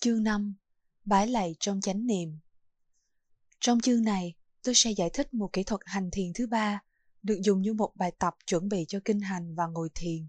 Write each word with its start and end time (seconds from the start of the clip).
Chương 0.00 0.22
5 0.22 0.54
Bái 1.04 1.26
lạy 1.26 1.54
trong 1.60 1.80
chánh 1.80 2.06
niệm 2.06 2.38
Trong 3.60 3.80
chương 3.80 4.02
này, 4.02 4.34
tôi 4.62 4.74
sẽ 4.74 4.90
giải 4.90 5.10
thích 5.14 5.34
một 5.34 5.52
kỹ 5.52 5.62
thuật 5.62 5.80
hành 5.84 6.10
thiền 6.12 6.32
thứ 6.34 6.46
ba, 6.46 6.82
được 7.22 7.40
dùng 7.42 7.62
như 7.62 7.72
một 7.72 7.92
bài 7.94 8.12
tập 8.18 8.36
chuẩn 8.46 8.68
bị 8.68 8.84
cho 8.88 8.98
kinh 9.04 9.20
hành 9.20 9.54
và 9.54 9.66
ngồi 9.66 9.88
thiền. 9.94 10.26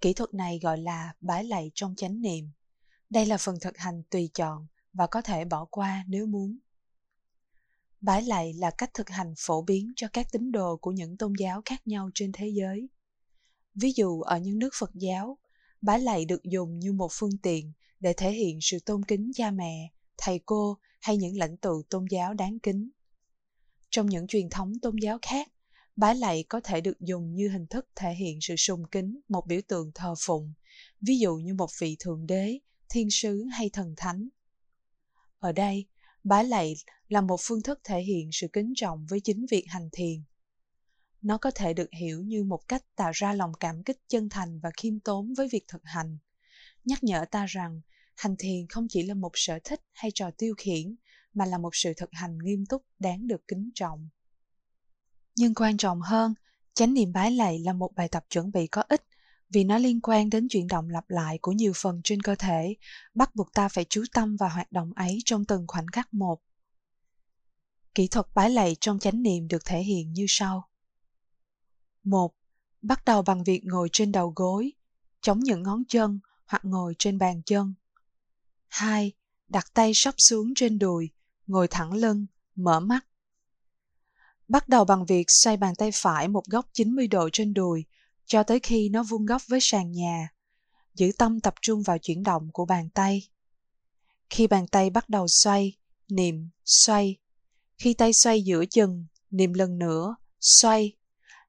Kỹ 0.00 0.12
thuật 0.12 0.34
này 0.34 0.58
gọi 0.62 0.78
là 0.78 1.14
bái 1.20 1.44
lạy 1.44 1.70
trong 1.74 1.94
chánh 1.96 2.20
niệm. 2.20 2.50
Đây 3.10 3.26
là 3.26 3.36
phần 3.36 3.60
thực 3.60 3.78
hành 3.78 4.02
tùy 4.10 4.30
chọn 4.34 4.66
và 4.92 5.06
có 5.06 5.22
thể 5.22 5.44
bỏ 5.44 5.64
qua 5.64 6.04
nếu 6.08 6.26
muốn. 6.26 6.58
Bái 8.00 8.22
lạy 8.22 8.52
là 8.52 8.70
cách 8.70 8.90
thực 8.94 9.08
hành 9.08 9.34
phổ 9.38 9.62
biến 9.62 9.92
cho 9.96 10.08
các 10.12 10.26
tín 10.32 10.52
đồ 10.52 10.76
của 10.76 10.92
những 10.92 11.16
tôn 11.16 11.32
giáo 11.38 11.62
khác 11.64 11.86
nhau 11.86 12.10
trên 12.14 12.32
thế 12.32 12.48
giới. 12.48 12.88
Ví 13.74 13.92
dụ 13.92 14.20
ở 14.20 14.38
những 14.38 14.58
nước 14.58 14.70
Phật 14.78 14.90
giáo, 14.94 15.38
Bá 15.80 15.98
lạy 15.98 16.24
được 16.24 16.44
dùng 16.44 16.78
như 16.78 16.92
một 16.92 17.08
phương 17.12 17.38
tiện 17.42 17.72
để 18.00 18.12
thể 18.12 18.32
hiện 18.32 18.58
sự 18.62 18.78
tôn 18.86 19.04
kính 19.04 19.30
cha 19.34 19.50
mẹ, 19.50 19.92
thầy 20.16 20.40
cô 20.46 20.78
hay 21.00 21.16
những 21.16 21.36
lãnh 21.36 21.56
tụ 21.56 21.82
tôn 21.90 22.04
giáo 22.10 22.34
đáng 22.34 22.58
kính. 22.58 22.90
Trong 23.90 24.06
những 24.06 24.26
truyền 24.26 24.50
thống 24.50 24.72
tôn 24.82 24.96
giáo 25.02 25.18
khác, 25.22 25.48
bái 25.96 26.14
lạy 26.14 26.44
có 26.48 26.60
thể 26.60 26.80
được 26.80 27.00
dùng 27.00 27.34
như 27.34 27.48
hình 27.48 27.66
thức 27.66 27.88
thể 27.96 28.14
hiện 28.14 28.38
sự 28.40 28.56
sùng 28.56 28.82
kính 28.90 29.20
một 29.28 29.46
biểu 29.46 29.60
tượng 29.68 29.90
thờ 29.94 30.14
phụng, 30.18 30.52
ví 31.00 31.18
dụ 31.18 31.36
như 31.36 31.54
một 31.54 31.70
vị 31.80 31.96
thượng 31.98 32.26
đế, 32.26 32.58
thiên 32.88 33.08
sứ 33.10 33.44
hay 33.44 33.70
thần 33.72 33.94
thánh. 33.96 34.28
Ở 35.38 35.52
đây, 35.52 35.86
bái 36.24 36.44
lạy 36.44 36.74
là 37.08 37.20
một 37.20 37.40
phương 37.40 37.62
thức 37.62 37.80
thể 37.84 38.02
hiện 38.02 38.30
sự 38.32 38.48
kính 38.52 38.72
trọng 38.76 39.06
với 39.06 39.20
chính 39.20 39.46
việc 39.50 39.64
hành 39.68 39.88
thiền. 39.92 40.22
Nó 41.22 41.38
có 41.38 41.50
thể 41.54 41.74
được 41.74 41.88
hiểu 41.92 42.22
như 42.22 42.44
một 42.44 42.68
cách 42.68 42.84
tạo 42.96 43.10
ra 43.14 43.32
lòng 43.32 43.52
cảm 43.60 43.82
kích 43.82 43.98
chân 44.08 44.28
thành 44.28 44.60
và 44.60 44.70
khiêm 44.76 45.00
tốn 45.00 45.34
với 45.34 45.48
việc 45.52 45.64
thực 45.68 45.82
hành, 45.84 46.18
nhắc 46.84 47.04
nhở 47.04 47.24
ta 47.30 47.46
rằng 47.46 47.80
hành 48.16 48.36
thiền 48.38 48.66
không 48.68 48.86
chỉ 48.88 49.02
là 49.02 49.14
một 49.14 49.32
sở 49.34 49.58
thích 49.64 49.80
hay 49.92 50.10
trò 50.14 50.30
tiêu 50.38 50.54
khiển, 50.58 50.96
mà 51.34 51.46
là 51.46 51.58
một 51.58 51.70
sự 51.72 51.92
thực 51.96 52.10
hành 52.12 52.38
nghiêm 52.38 52.66
túc 52.66 52.82
đáng 52.98 53.26
được 53.26 53.48
kính 53.48 53.70
trọng. 53.74 54.08
Nhưng 55.36 55.54
quan 55.54 55.76
trọng 55.76 56.00
hơn, 56.00 56.34
chánh 56.74 56.94
niệm 56.94 57.12
bái 57.12 57.30
lạy 57.30 57.58
là 57.58 57.72
một 57.72 57.94
bài 57.94 58.08
tập 58.08 58.24
chuẩn 58.30 58.52
bị 58.52 58.66
có 58.66 58.82
ích 58.88 59.04
vì 59.50 59.64
nó 59.64 59.78
liên 59.78 60.00
quan 60.00 60.30
đến 60.30 60.48
chuyển 60.48 60.66
động 60.66 60.90
lặp 60.90 61.10
lại 61.10 61.38
của 61.42 61.52
nhiều 61.52 61.72
phần 61.76 62.00
trên 62.04 62.22
cơ 62.22 62.34
thể, 62.34 62.74
bắt 63.14 63.34
buộc 63.34 63.52
ta 63.52 63.68
phải 63.68 63.84
chú 63.88 64.04
tâm 64.14 64.36
vào 64.36 64.48
hoạt 64.48 64.72
động 64.72 64.92
ấy 64.96 65.18
trong 65.24 65.44
từng 65.44 65.64
khoảnh 65.68 65.86
khắc 65.92 66.14
một. 66.14 66.40
Kỹ 67.94 68.08
thuật 68.08 68.26
bái 68.34 68.50
lạy 68.50 68.76
trong 68.80 68.98
chánh 68.98 69.22
niệm 69.22 69.48
được 69.48 69.64
thể 69.64 69.82
hiện 69.82 70.12
như 70.12 70.24
sau. 70.28 70.67
1. 72.10 72.34
Bắt 72.82 73.04
đầu 73.04 73.22
bằng 73.22 73.44
việc 73.44 73.60
ngồi 73.64 73.88
trên 73.92 74.12
đầu 74.12 74.32
gối, 74.36 74.72
chống 75.20 75.40
những 75.40 75.62
ngón 75.62 75.82
chân 75.88 76.20
hoặc 76.46 76.64
ngồi 76.64 76.94
trên 76.98 77.18
bàn 77.18 77.42
chân. 77.42 77.74
2. 78.68 79.12
Đặt 79.48 79.66
tay 79.74 79.92
sắp 79.94 80.14
xuống 80.18 80.52
trên 80.56 80.78
đùi, 80.78 81.10
ngồi 81.46 81.68
thẳng 81.68 81.92
lưng, 81.92 82.26
mở 82.54 82.80
mắt. 82.80 83.06
Bắt 84.48 84.68
đầu 84.68 84.84
bằng 84.84 85.06
việc 85.06 85.24
xoay 85.28 85.56
bàn 85.56 85.74
tay 85.74 85.90
phải 85.94 86.28
một 86.28 86.44
góc 86.46 86.66
90 86.72 87.08
độ 87.08 87.28
trên 87.32 87.54
đùi 87.54 87.84
cho 88.26 88.42
tới 88.42 88.60
khi 88.60 88.88
nó 88.88 89.02
vuông 89.02 89.26
góc 89.26 89.42
với 89.48 89.58
sàn 89.62 89.92
nhà. 89.92 90.28
Giữ 90.94 91.12
tâm 91.18 91.40
tập 91.40 91.54
trung 91.62 91.82
vào 91.82 91.98
chuyển 91.98 92.22
động 92.22 92.48
của 92.52 92.64
bàn 92.64 92.88
tay. 92.90 93.28
Khi 94.30 94.46
bàn 94.46 94.66
tay 94.66 94.90
bắt 94.90 95.08
đầu 95.08 95.28
xoay, 95.28 95.76
niệm, 96.08 96.48
xoay. 96.64 97.16
Khi 97.78 97.94
tay 97.94 98.12
xoay 98.12 98.42
giữa 98.42 98.64
chừng, 98.64 99.06
niệm 99.30 99.52
lần 99.52 99.78
nữa, 99.78 100.16
xoay. 100.40 100.96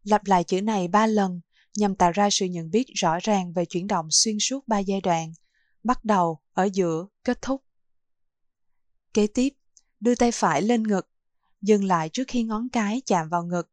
Lặp 0.03 0.25
lại 0.25 0.44
chữ 0.44 0.61
này 0.61 0.88
ba 0.88 1.05
lần 1.05 1.42
nhằm 1.75 1.95
tạo 1.95 2.11
ra 2.11 2.30
sự 2.31 2.45
nhận 2.45 2.72
biết 2.72 2.86
rõ 2.95 3.19
ràng 3.23 3.53
về 3.53 3.66
chuyển 3.66 3.88
động 3.88 4.08
xuyên 4.11 4.38
suốt 4.39 4.67
ba 4.67 4.80
giai 4.80 5.02
đoạn, 5.02 5.33
bắt 5.83 6.05
đầu, 6.05 6.39
ở 6.53 6.69
giữa, 6.73 7.08
kết 7.23 7.42
thúc. 7.42 7.64
Kế 9.14 9.27
tiếp, 9.27 9.50
đưa 10.00 10.16
tay 10.16 10.31
phải 10.31 10.61
lên 10.61 10.83
ngực, 10.83 11.09
dừng 11.61 11.83
lại 11.83 12.09
trước 12.09 12.23
khi 12.27 12.44
ngón 12.44 12.70
cái 12.70 13.02
chạm 13.05 13.30
vào 13.30 13.44
ngực. 13.44 13.72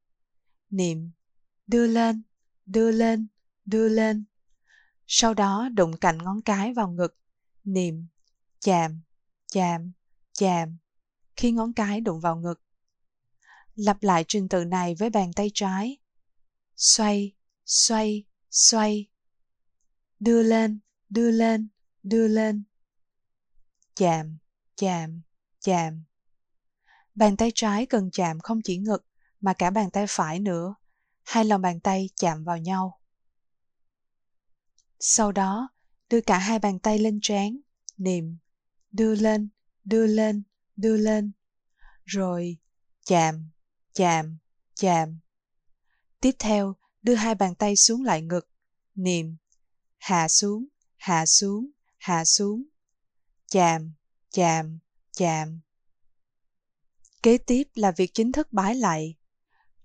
Niệm, 0.70 1.10
đưa 1.66 1.86
lên, 1.86 2.22
đưa 2.66 2.90
lên, 2.90 3.26
đưa 3.64 3.88
lên. 3.88 4.24
Sau 5.06 5.34
đó 5.34 5.68
đụng 5.74 5.96
cạnh 5.96 6.18
ngón 6.18 6.42
cái 6.42 6.74
vào 6.74 6.90
ngực, 6.90 7.16
niệm, 7.64 8.06
chạm, 8.60 9.00
chạm, 9.52 9.92
chạm, 10.38 10.76
khi 11.36 11.52
ngón 11.52 11.72
cái 11.72 12.00
đụng 12.00 12.20
vào 12.20 12.36
ngực. 12.36 12.62
Lặp 13.74 14.02
lại 14.02 14.24
trình 14.28 14.48
tự 14.48 14.64
này 14.64 14.94
với 14.94 15.10
bàn 15.10 15.32
tay 15.32 15.50
trái. 15.54 15.98
Xoay, 16.76 17.34
xoay, 17.64 18.24
xoay. 18.50 19.08
Đưa 20.20 20.42
lên, 20.42 20.80
đưa 21.08 21.30
lên, 21.30 21.68
đưa 22.02 22.28
lên. 22.28 22.64
Chạm, 23.94 24.38
chạm, 24.76 25.22
chạm. 25.60 26.04
Bàn 27.14 27.36
tay 27.36 27.52
trái 27.54 27.86
cần 27.86 28.10
chạm 28.10 28.40
không 28.40 28.60
chỉ 28.64 28.76
ngực 28.76 29.06
mà 29.40 29.52
cả 29.52 29.70
bàn 29.70 29.90
tay 29.90 30.04
phải 30.08 30.40
nữa. 30.40 30.74
Hai 31.24 31.44
lòng 31.44 31.62
bàn 31.62 31.80
tay 31.80 32.10
chạm 32.16 32.44
vào 32.44 32.58
nhau. 32.58 33.00
Sau 35.00 35.32
đó, 35.32 35.68
đưa 36.10 36.20
cả 36.20 36.38
hai 36.38 36.58
bàn 36.58 36.78
tay 36.78 36.98
lên 36.98 37.18
trán, 37.22 37.60
niệm, 37.96 38.38
đưa 38.92 39.14
lên, 39.14 39.48
đưa 39.84 40.06
lên, 40.06 40.42
đưa 40.76 40.96
lên. 40.96 41.32
Rồi 42.04 42.58
chạm, 43.04 43.50
chạm, 43.94 44.38
chạm. 44.74 45.18
Tiếp 46.20 46.32
theo, 46.38 46.76
đưa 47.02 47.14
hai 47.14 47.34
bàn 47.34 47.54
tay 47.54 47.76
xuống 47.76 48.02
lại 48.02 48.22
ngực, 48.22 48.48
niệm, 48.94 49.36
hạ 49.98 50.28
xuống, 50.28 50.66
hạ 50.96 51.26
xuống, 51.26 51.70
hạ 51.98 52.24
xuống, 52.24 52.64
chạm, 53.50 53.92
chạm, 54.30 54.78
chạm. 55.12 55.60
Kế 57.22 57.38
tiếp 57.38 57.62
là 57.74 57.90
việc 57.90 58.10
chính 58.14 58.32
thức 58.32 58.52
bái 58.52 58.74
lạy. 58.74 59.14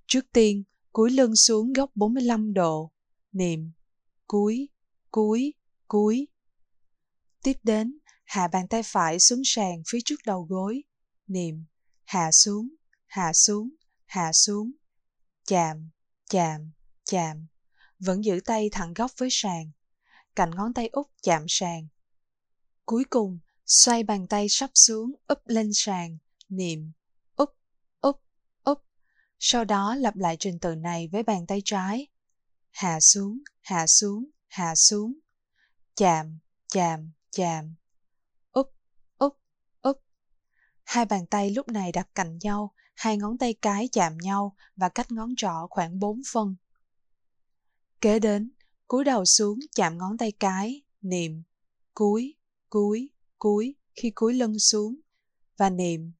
Trước 0.07 0.25
tiên, 0.33 0.63
cúi 0.91 1.11
lưng 1.11 1.35
xuống 1.35 1.73
góc 1.73 1.91
45 1.95 2.53
độ, 2.53 2.91
niệm, 3.31 3.71
cúi, 4.27 4.69
cúi, 5.11 5.53
cúi. 5.87 6.27
Tiếp 7.43 7.57
đến, 7.63 7.97
hạ 8.23 8.47
bàn 8.47 8.67
tay 8.67 8.81
phải 8.85 9.19
xuống 9.19 9.41
sàn 9.45 9.83
phía 9.87 9.99
trước 10.05 10.19
đầu 10.25 10.45
gối, 10.49 10.83
niệm, 11.27 11.65
hạ 12.03 12.31
xuống, 12.31 12.69
hạ 13.07 13.33
xuống, 13.33 13.69
hạ 14.05 14.33
xuống, 14.33 14.71
chạm, 15.45 15.89
chạm, 16.31 16.71
chạm, 17.05 17.47
vẫn 17.99 18.23
giữ 18.23 18.39
tay 18.45 18.69
thẳng 18.71 18.93
góc 18.93 19.11
với 19.17 19.29
sàn. 19.31 19.71
Cạnh 20.35 20.51
ngón 20.55 20.73
tay 20.73 20.89
út 20.91 21.07
chạm 21.21 21.45
sàn. 21.47 21.87
Cuối 22.85 23.03
cùng, 23.09 23.39
xoay 23.65 24.03
bàn 24.03 24.27
tay 24.27 24.49
sắp 24.49 24.69
xuống, 24.73 25.11
úp 25.27 25.37
lên 25.45 25.71
sàn, 25.73 26.17
niệm, 26.49 26.91
úp, 27.35 27.49
úp, 28.01 28.21
úp. 28.63 28.83
Sau 29.39 29.65
đó 29.65 29.95
lặp 29.95 30.15
lại 30.15 30.37
trình 30.39 30.59
tự 30.59 30.75
này 30.75 31.07
với 31.11 31.23
bàn 31.23 31.45
tay 31.47 31.61
trái. 31.65 32.07
Hạ 32.71 32.99
xuống, 32.99 33.39
hạ 33.61 33.87
xuống, 33.87 34.25
hạ 34.47 34.75
xuống. 34.75 35.13
Chạm, 35.95 36.39
chạm, 36.73 37.11
chạm. 37.31 37.75
Úp, 38.51 38.73
úp, 39.17 39.37
úp. 39.81 40.03
Hai 40.91 41.05
bàn 41.05 41.25
tay 41.25 41.49
lúc 41.49 41.67
này 41.67 41.91
đặt 41.91 42.09
cạnh 42.15 42.37
nhau, 42.41 42.73
hai 42.95 43.17
ngón 43.17 43.37
tay 43.37 43.53
cái 43.53 43.89
chạm 43.91 44.17
nhau 44.17 44.55
và 44.75 44.89
cách 44.89 45.11
ngón 45.11 45.33
trỏ 45.37 45.67
khoảng 45.69 45.99
4 45.99 46.21
phân. 46.33 46.55
Kế 48.01 48.19
đến, 48.19 48.51
cúi 48.87 49.03
đầu 49.03 49.25
xuống 49.25 49.59
chạm 49.75 49.97
ngón 49.97 50.17
tay 50.17 50.31
cái, 50.31 50.81
niệm, 51.01 51.43
cúi, 51.93 52.35
cúi, 52.69 53.09
cúi 53.39 53.75
khi 53.95 54.11
cúi 54.15 54.33
lưng 54.33 54.59
xuống 54.59 54.95
và 55.57 55.69
niệm, 55.69 56.11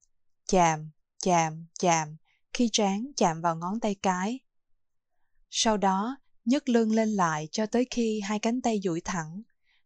chạm, 0.47 0.89
chạm, 1.23 1.65
chạm 1.79 2.17
khi 2.53 2.69
trán 2.71 3.11
chạm 3.15 3.41
vào 3.41 3.55
ngón 3.55 3.79
tay 3.79 3.95
cái. 3.95 4.39
Sau 5.49 5.77
đó, 5.77 6.17
nhấc 6.45 6.69
lưng 6.69 6.91
lên 6.91 7.09
lại 7.09 7.47
cho 7.51 7.65
tới 7.65 7.87
khi 7.91 8.21
hai 8.21 8.39
cánh 8.39 8.61
tay 8.61 8.79
duỗi 8.83 9.01
thẳng, 9.01 9.41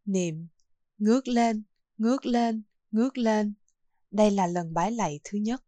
niệm, 0.06 0.48
ngước 0.98 1.28
lên, 1.28 1.64
ngước 1.98 2.26
lên, 2.26 2.64
ngước 2.92 3.18
lên. 3.18 3.54
Đây 4.16 4.32
là 4.32 4.48
lần 4.48 4.74
bái 4.74 4.92
lạy 4.92 5.20
thứ 5.24 5.38
nhất. 5.38 5.64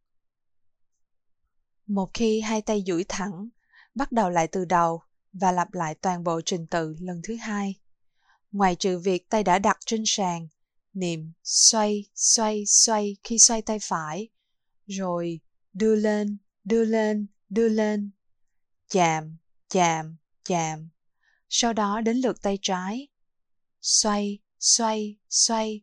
Một 1.88 2.10
khi 2.14 2.42
hai 2.42 2.62
tay 2.62 2.84
duỗi 2.88 3.06
thẳng, 3.10 3.50
bắt 3.96 4.12
đầu 4.12 4.30
lại 4.30 4.48
từ 4.48 4.66
đầu 4.66 5.02
và 5.34 5.52
lặp 5.52 5.74
lại 5.74 5.96
toàn 5.96 6.24
bộ 6.24 6.42
trình 6.46 6.68
tự 6.68 6.96
lần 7.00 7.22
thứ 7.24 7.36
hai. 7.36 7.76
Ngoài 8.52 8.76
trừ 8.76 9.00
việc 9.00 9.30
tay 9.30 9.44
đã 9.44 9.60
đặt 9.60 9.78
trên 9.86 10.04
sàn, 10.06 10.48
niệm 10.94 11.32
xoay, 11.44 12.06
xoay, 12.16 12.64
xoay 12.68 13.18
khi 13.24 13.40
xoay 13.40 13.62
tay 13.62 13.78
phải, 13.82 14.30
rồi 14.86 15.40
đưa 15.74 15.96
lên, 15.96 16.38
đưa 16.64 16.86
lên, 16.86 17.28
đưa 17.50 17.70
lên, 17.70 18.12
chạm, 18.90 19.38
chạm, 19.70 20.16
chạm. 20.46 20.90
Sau 21.50 21.74
đó 21.74 22.02
đến 22.02 22.18
lượt 22.18 22.42
tay 22.42 22.60
trái, 22.62 23.08
xoay, 23.82 24.40
xoay, 24.60 25.18
xoay, 25.30 25.82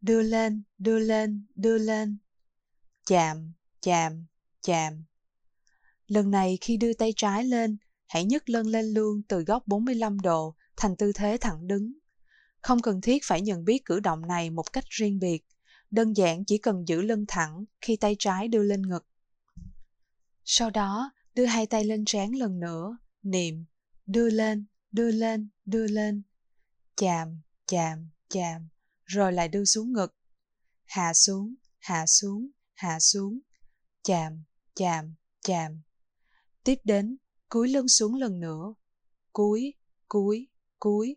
đưa 0.00 0.22
lên, 0.22 0.62
đưa 0.78 0.98
lên, 0.98 1.46
đưa 1.54 1.78
lên, 1.78 2.18
chạm, 3.06 3.52
chạm, 3.80 4.26
chạm. 4.62 5.04
Lần 6.06 6.30
này 6.30 6.58
khi 6.60 6.76
đưa 6.76 6.92
tay 6.92 7.12
trái 7.16 7.44
lên, 7.44 7.76
hãy 8.06 8.24
nhấc 8.24 8.48
lưng 8.48 8.66
lên 8.66 8.84
luôn 8.84 9.22
từ 9.28 9.44
góc 9.44 9.66
45 9.66 10.20
độ 10.20 10.54
thành 10.76 10.96
tư 10.96 11.12
thế 11.14 11.36
thẳng 11.40 11.66
đứng. 11.66 11.92
Không 12.60 12.82
cần 12.82 13.00
thiết 13.00 13.22
phải 13.24 13.40
nhận 13.40 13.64
biết 13.64 13.84
cử 13.84 14.00
động 14.00 14.26
này 14.26 14.50
một 14.50 14.72
cách 14.72 14.84
riêng 14.88 15.18
biệt, 15.18 15.46
đơn 15.90 16.16
giản 16.16 16.44
chỉ 16.44 16.58
cần 16.58 16.88
giữ 16.88 17.02
lưng 17.02 17.24
thẳng 17.28 17.64
khi 17.80 17.96
tay 17.96 18.16
trái 18.18 18.48
đưa 18.48 18.62
lên 18.62 18.82
ngực. 18.82 19.06
Sau 20.44 20.70
đó, 20.70 21.12
đưa 21.34 21.44
hai 21.44 21.66
tay 21.66 21.84
lên 21.84 22.04
trán 22.04 22.32
lần 22.32 22.60
nữa, 22.60 22.98
niệm, 23.22 23.64
đưa 24.06 24.30
lên, 24.30 24.66
đưa 24.92 25.10
lên, 25.10 25.48
đưa 25.64 25.86
lên, 25.86 26.22
chạm, 26.96 27.40
chạm, 27.66 28.08
chạm, 28.28 28.68
rồi 29.10 29.32
lại 29.32 29.48
đưa 29.48 29.64
xuống 29.64 29.92
ngực, 29.92 30.14
hạ 30.84 31.14
xuống, 31.14 31.54
hạ 31.78 32.06
xuống, 32.06 32.48
hạ 32.74 33.00
xuống, 33.00 33.38
chạm, 34.02 34.44
chạm, 34.74 35.14
chạm. 35.40 35.82
Tiếp 36.64 36.74
đến, 36.84 37.16
cúi 37.48 37.68
lưng 37.68 37.88
xuống 37.88 38.14
lần 38.14 38.40
nữa, 38.40 38.74
cúi, 39.32 39.74
cúi, 40.08 40.48
cúi. 40.78 41.16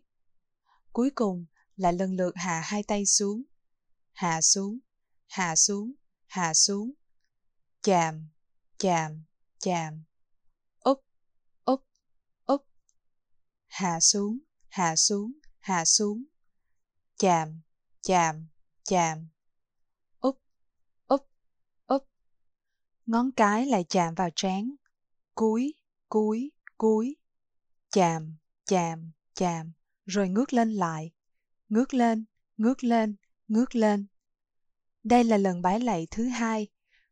Cuối 0.92 1.10
cùng 1.14 1.46
là 1.76 1.92
lần 1.92 2.16
lượt 2.16 2.32
hạ 2.34 2.62
hai 2.64 2.82
tay 2.82 3.06
xuống, 3.06 3.42
hạ 4.12 4.40
xuống, 4.40 4.78
hạ 5.26 5.56
xuống, 5.56 5.92
hạ 6.26 6.54
xuống, 6.54 6.92
chạm, 7.82 8.28
chạm, 8.78 9.22
chạm, 9.58 10.04
úp, 10.80 10.98
úp, 11.64 11.84
úp, 12.44 12.66
hạ 13.66 14.00
xuống, 14.00 14.38
hạ 14.68 14.96
xuống, 14.96 15.32
hạ 15.60 15.84
xuống, 15.84 16.24
chạm, 17.18 17.60
chạm, 18.04 18.46
chạm, 18.84 19.28
úp, 20.20 20.40
úp, 21.06 21.28
úp. 21.86 22.08
Ngón 23.06 23.32
cái 23.32 23.66
lại 23.66 23.84
chạm 23.88 24.14
vào 24.14 24.28
trán, 24.36 24.74
cúi, 25.34 25.74
cúi, 26.08 26.52
cúi, 26.78 27.16
chạm, 27.90 28.36
chạm, 28.66 29.10
chạm, 29.34 29.72
rồi 30.06 30.28
ngước 30.28 30.52
lên 30.52 30.72
lại, 30.72 31.10
ngước 31.68 31.94
lên, 31.94 32.24
ngước 32.56 32.84
lên, 32.84 33.16
ngước 33.48 33.74
lên. 33.74 34.06
Đây 35.02 35.24
là 35.24 35.36
lần 35.36 35.62
bái 35.62 35.80
lạy 35.80 36.06
thứ 36.10 36.24
hai. 36.24 36.68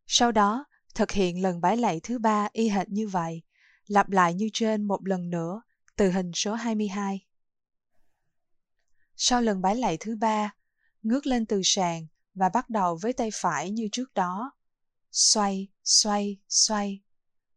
Sau 0.07 0.31
đó, 0.31 0.65
thực 0.95 1.11
hiện 1.11 1.41
lần 1.41 1.61
bái 1.61 1.77
lạy 1.77 1.99
thứ 2.03 2.19
ba 2.19 2.49
y 2.51 2.69
hệt 2.69 2.89
như 2.89 3.07
vậy, 3.07 3.41
lặp 3.87 4.09
lại 4.09 4.33
như 4.33 4.49
trên 4.53 4.83
một 4.83 5.07
lần 5.07 5.29
nữa, 5.29 5.61
từ 5.95 6.11
hình 6.11 6.31
số 6.33 6.53
22. 6.53 7.25
Sau 9.15 9.41
lần 9.41 9.61
bái 9.61 9.75
lạy 9.75 9.97
thứ 9.99 10.15
ba, 10.15 10.53
ngước 11.03 11.25
lên 11.25 11.45
từ 11.45 11.61
sàn 11.63 12.07
và 12.33 12.49
bắt 12.49 12.69
đầu 12.69 12.97
với 13.01 13.13
tay 13.13 13.29
phải 13.33 13.71
như 13.71 13.87
trước 13.91 14.13
đó. 14.13 14.51
Xoay, 15.11 15.67
xoay, 15.83 16.37
xoay. 16.49 17.01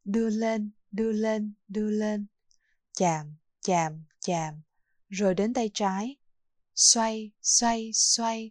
Đưa 0.04 0.30
lên, 0.30 0.70
đưa 0.90 1.12
lên, 1.12 1.54
đưa 1.68 1.90
lên. 1.90 2.26
Chạm, 2.92 3.34
chạm, 3.62 4.04
chạm. 4.20 4.62
Rồi 5.08 5.34
đến 5.34 5.54
tay 5.54 5.70
trái. 5.74 6.16
Xoay, 6.74 7.30
xoay, 7.42 7.90
xoay. 7.94 8.50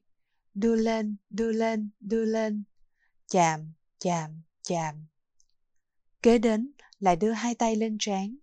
Đưa 0.54 0.76
lên, 0.76 1.16
đưa 1.30 1.52
lên, 1.52 1.90
đưa 2.00 2.26
lên. 2.26 2.64
Chạm, 3.28 3.74
chạm, 4.00 4.42
chạm. 4.64 5.06
Kế 6.22 6.38
đến 6.38 6.72
lại 7.00 7.16
đưa 7.16 7.32
hai 7.32 7.56
tay 7.56 7.76
lên 7.76 7.98
trán. 8.00 8.38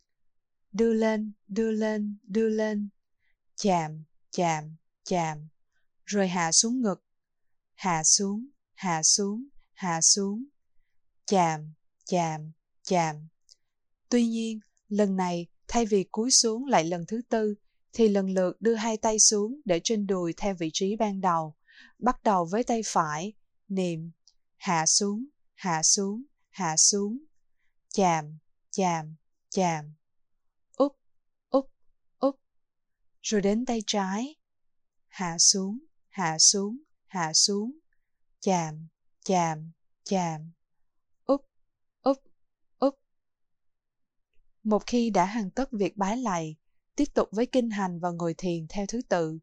Đưa 0.73 0.93
lên, 0.93 1.33
đưa 1.49 1.71
lên, 1.71 2.17
đưa 2.23 2.49
lên. 2.49 2.89
Chạm, 3.57 4.05
chạm, 4.31 4.77
chạm. 5.05 5.49
Rồi 6.05 6.29
hạ 6.29 6.53
xuống 6.53 6.83
ngực. 6.83 7.05
Hạ 7.75 8.03
xuống, 8.05 8.47
hạ 8.75 9.03
xuống, 9.03 9.45
hạ 9.73 10.01
xuống. 10.01 10.45
Chạm, 11.27 11.73
chạm, 12.05 12.53
chạm. 12.83 13.29
Tuy 14.09 14.27
nhiên, 14.27 14.61
lần 14.89 15.17
này 15.17 15.47
thay 15.69 15.87
vì 15.87 16.05
cúi 16.05 16.31
xuống 16.31 16.67
lại 16.67 16.85
lần 16.85 17.07
thứ 17.07 17.21
tư, 17.29 17.55
thì 17.93 18.09
lần 18.09 18.31
lượt 18.31 18.53
đưa 18.61 18.75
hai 18.75 18.97
tay 18.97 19.19
xuống 19.19 19.61
để 19.65 19.81
trên 19.85 20.07
đùi 20.07 20.33
theo 20.37 20.55
vị 20.59 20.71
trí 20.73 20.97
ban 20.97 21.21
đầu. 21.21 21.55
Bắt 21.99 22.23
đầu 22.23 22.45
với 22.45 22.65
tay 22.65 22.81
phải, 22.87 23.33
niệm, 23.69 24.11
hạ 24.57 24.87
xuống, 24.87 25.25
hạ 25.55 25.83
xuống, 25.83 26.23
hạ 26.51 26.77
xuống, 26.77 27.19
chạm, 27.95 28.39
chạm, 28.71 29.17
chạm, 29.51 29.95
úp, 30.77 30.97
úp, 31.49 31.71
úp, 32.19 32.41
rồi 33.23 33.41
đến 33.41 33.65
tay 33.65 33.83
trái, 33.87 34.35
hạ 35.09 35.39
xuống, 35.39 35.79
hạ 36.13 36.39
xuống, 36.39 36.79
hạ 37.07 37.33
xuống, 37.33 37.79
chạm, 38.41 38.89
chạm, 39.25 39.71
chạm, 40.05 40.53
úp, 41.25 41.49
úp, 42.03 42.17
úp. 42.79 42.95
Một 44.63 44.87
khi 44.87 45.11
đã 45.11 45.27
hoàn 45.27 45.51
tất 45.51 45.73
việc 45.73 45.97
bái 45.97 46.17
lạy, 46.17 46.57
tiếp 46.97 47.05
tục 47.15 47.29
với 47.33 47.47
kinh 47.47 47.71
hành 47.71 48.01
và 48.01 48.11
ngồi 48.11 48.35
thiền 48.39 48.67
theo 48.69 48.87
thứ 48.89 49.01
tự. 49.09 49.39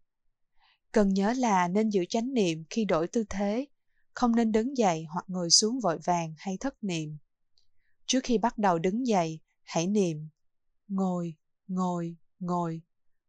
Cần 0.91 1.13
nhớ 1.13 1.33
là 1.33 1.67
nên 1.67 1.89
giữ 1.89 2.05
chánh 2.09 2.33
niệm 2.33 2.63
khi 2.69 2.85
đổi 2.85 3.07
tư 3.07 3.23
thế, 3.29 3.65
không 4.13 4.35
nên 4.35 4.51
đứng 4.51 4.77
dậy 4.77 5.05
hoặc 5.09 5.25
ngồi 5.27 5.49
xuống 5.49 5.79
vội 5.79 5.99
vàng 6.03 6.33
hay 6.37 6.57
thất 6.59 6.83
niệm. 6.83 7.17
Trước 8.05 8.19
khi 8.23 8.37
bắt 8.37 8.57
đầu 8.57 8.79
đứng 8.79 9.07
dậy, 9.07 9.39
hãy 9.63 9.87
niệm 9.87 10.29
ngồi, 10.87 11.35
ngồi, 11.67 12.15
ngồi, 12.39 12.81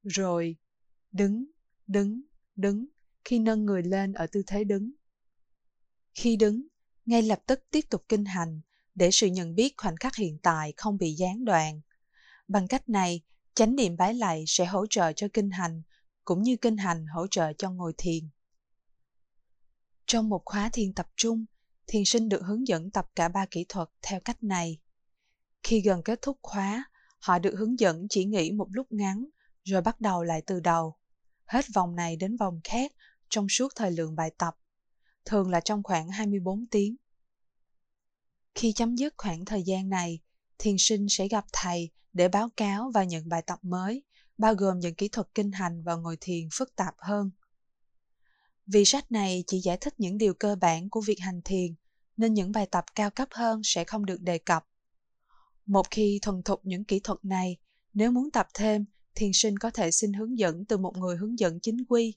rồi 0.03 0.57
đứng, 1.13 1.45
đứng, 1.87 2.21
đứng 2.57 2.87
khi 3.25 3.39
nâng 3.39 3.65
người 3.65 3.83
lên 3.83 4.13
ở 4.13 4.27
tư 4.27 4.43
thế 4.47 4.65
đứng. 4.65 4.91
Khi 6.15 6.37
đứng, 6.37 6.63
ngay 7.07 7.23
lập 7.23 7.43
tức 7.47 7.61
tiếp 7.71 7.85
tục 7.91 8.05
kinh 8.09 8.25
hành 8.25 8.61
để 8.95 9.11
sự 9.11 9.27
nhận 9.27 9.55
biết 9.55 9.75
khoảnh 9.77 9.97
khắc 9.97 10.17
hiện 10.17 10.39
tại 10.43 10.75
không 10.77 10.99
bị 10.99 11.13
gián 11.13 11.45
đoạn. 11.45 11.81
Bằng 12.49 12.69
cách 12.69 12.89
này, 12.89 13.23
chánh 13.55 13.77
niệm 13.77 13.97
bái 13.97 14.15
lạy 14.15 14.45
sẽ 14.47 14.65
hỗ 14.65 14.87
trợ 14.91 15.13
cho 15.13 15.29
kinh 15.33 15.51
hành, 15.51 15.83
cũng 16.25 16.43
như 16.43 16.57
kinh 16.57 16.77
hành 16.77 17.07
hỗ 17.07 17.27
trợ 17.27 17.53
cho 17.53 17.71
ngồi 17.71 17.93
thiền. 17.99 18.29
Trong 20.07 20.29
một 20.29 20.43
khóa 20.45 20.71
thiền 20.73 20.93
tập 20.93 21.07
trung, 21.17 21.45
thiền 21.87 22.03
sinh 22.05 22.29
được 22.29 22.43
hướng 22.43 22.69
dẫn 22.69 22.91
tập 22.91 23.07
cả 23.15 23.29
ba 23.29 23.47
kỹ 23.51 23.65
thuật 23.69 23.89
theo 24.03 24.21
cách 24.21 24.43
này. 24.43 24.79
Khi 25.63 25.81
gần 25.81 26.03
kết 26.03 26.23
thúc 26.23 26.39
khóa, 26.43 26.85
họ 27.19 27.39
được 27.39 27.55
hướng 27.59 27.81
dẫn 27.81 28.07
chỉ 28.11 28.25
nghỉ 28.25 28.51
một 28.51 28.69
lúc 28.71 28.93
ngắn, 28.93 29.27
rồi 29.65 29.83
bắt 29.83 30.01
đầu 30.01 30.23
lại 30.23 30.43
từ 30.47 30.61
đầu. 30.61 30.97
Hết 31.47 31.65
vòng 31.75 31.97
này 31.97 32.17
đến 32.17 32.37
vòng 32.37 32.61
khác 32.65 32.93
trong 33.31 33.49
suốt 33.49 33.73
thời 33.77 33.91
lượng 33.91 34.17
bài 34.17 34.31
tập, 34.39 34.57
thường 35.25 35.51
là 35.51 35.61
trong 35.61 35.83
khoảng 35.83 36.09
24 36.09 36.67
tiếng. 36.67 36.97
Khi 38.55 38.73
chấm 38.73 38.97
dứt 38.97 39.15
khoảng 39.17 39.45
thời 39.45 39.63
gian 39.63 39.89
này, 39.89 40.21
thiền 40.59 40.77
sinh 40.79 41.07
sẽ 41.09 41.29
gặp 41.29 41.45
thầy 41.53 41.91
để 42.13 42.29
báo 42.29 42.49
cáo 42.57 42.91
và 42.95 43.05
nhận 43.05 43.29
bài 43.29 43.43
tập 43.47 43.59
mới, 43.63 44.03
bao 44.39 44.55
gồm 44.55 44.79
những 44.79 44.95
kỹ 44.95 45.09
thuật 45.09 45.29
kinh 45.35 45.53
hành 45.53 45.83
và 45.83 45.95
ngồi 45.95 46.17
thiền 46.21 46.49
phức 46.53 46.77
tạp 46.77 46.95
hơn. 46.99 47.31
Vì 48.67 48.85
sách 48.85 49.13
này 49.13 49.45
chỉ 49.47 49.61
giải 49.61 49.77
thích 49.81 49.95
những 49.99 50.19
điều 50.19 50.35
cơ 50.35 50.57
bản 50.57 50.91
của 50.91 51.01
việc 51.01 51.21
hành 51.21 51.41
thiền, 51.45 51.75
nên 52.17 52.35
những 52.35 52.53
bài 52.53 52.67
tập 52.67 52.85
cao 52.95 53.11
cấp 53.11 53.29
hơn 53.33 53.61
sẽ 53.65 53.85
không 53.85 54.07
được 54.07 54.21
đề 54.21 54.39
cập. 54.39 54.67
Một 55.67 55.87
khi 55.91 56.19
thuần 56.23 56.43
thục 56.43 56.67
những 56.67 56.85
kỹ 56.85 57.01
thuật 57.01 57.25
này, 57.25 57.57
nếu 57.95 58.11
muốn 58.11 58.31
tập 58.31 58.49
thêm, 58.55 58.85
thiền 59.15 59.31
sinh 59.35 59.59
có 59.59 59.71
thể 59.71 59.91
xin 59.91 60.13
hướng 60.13 60.39
dẫn 60.39 60.65
từ 60.65 60.77
một 60.77 60.97
người 60.97 61.17
hướng 61.17 61.39
dẫn 61.39 61.61
chính 61.61 61.85
quy. 61.89 62.15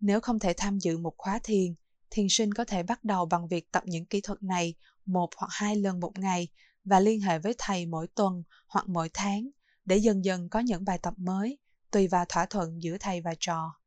Nếu 0.00 0.20
không 0.20 0.38
thể 0.38 0.52
tham 0.56 0.78
dự 0.78 0.98
một 0.98 1.14
khóa 1.18 1.40
thiền, 1.44 1.74
thiền 2.10 2.26
sinh 2.30 2.54
có 2.54 2.64
thể 2.64 2.82
bắt 2.82 3.04
đầu 3.04 3.26
bằng 3.26 3.48
việc 3.48 3.72
tập 3.72 3.82
những 3.86 4.06
kỹ 4.06 4.20
thuật 4.20 4.42
này 4.42 4.74
một 5.06 5.30
hoặc 5.36 5.48
hai 5.50 5.76
lần 5.76 6.00
một 6.00 6.18
ngày 6.18 6.48
và 6.84 7.00
liên 7.00 7.20
hệ 7.20 7.38
với 7.38 7.54
thầy 7.58 7.86
mỗi 7.86 8.06
tuần 8.06 8.42
hoặc 8.66 8.88
mỗi 8.88 9.10
tháng 9.14 9.50
để 9.84 9.96
dần 9.96 10.24
dần 10.24 10.48
có 10.48 10.60
những 10.60 10.84
bài 10.84 10.98
tập 10.98 11.14
mới, 11.16 11.58
tùy 11.90 12.08
vào 12.08 12.24
thỏa 12.28 12.46
thuận 12.46 12.82
giữa 12.82 12.96
thầy 13.00 13.20
và 13.20 13.34
trò. 13.40 13.80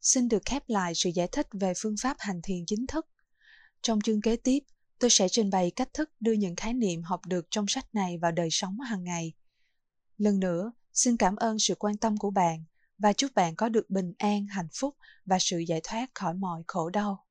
Xin 0.00 0.28
được 0.28 0.42
khép 0.44 0.62
lại 0.66 0.92
sự 0.94 1.10
giải 1.14 1.28
thích 1.32 1.46
về 1.52 1.72
phương 1.76 1.94
pháp 2.02 2.16
hành 2.18 2.40
thiền 2.42 2.66
chính 2.66 2.86
thức. 2.86 3.06
Trong 3.82 4.00
chương 4.00 4.20
kế 4.20 4.36
tiếp, 4.36 4.58
tôi 4.98 5.10
sẽ 5.10 5.28
trình 5.28 5.50
bày 5.50 5.70
cách 5.70 5.88
thức 5.94 6.10
đưa 6.20 6.32
những 6.32 6.56
khái 6.56 6.74
niệm 6.74 7.02
học 7.02 7.20
được 7.26 7.46
trong 7.50 7.64
sách 7.68 7.94
này 7.94 8.18
vào 8.18 8.32
đời 8.32 8.48
sống 8.50 8.80
hàng 8.80 9.04
ngày. 9.04 9.32
Lần 10.18 10.40
nữa, 10.40 10.72
xin 10.92 11.16
cảm 11.16 11.36
ơn 11.36 11.58
sự 11.58 11.74
quan 11.74 11.96
tâm 11.96 12.16
của 12.16 12.30
bạn 12.30 12.64
và 13.00 13.12
chúc 13.12 13.30
bạn 13.34 13.56
có 13.56 13.68
được 13.68 13.90
bình 13.90 14.12
an, 14.18 14.46
hạnh 14.46 14.68
phúc 14.80 14.96
và 15.26 15.38
sự 15.40 15.58
giải 15.58 15.80
thoát 15.84 16.10
khỏi 16.14 16.34
mọi 16.34 16.62
khổ 16.66 16.90
đau. 16.90 17.26